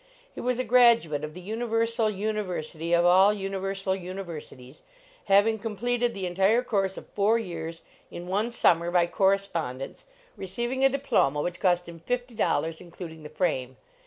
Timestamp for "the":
1.35-1.41, 6.15-6.25, 13.21-13.29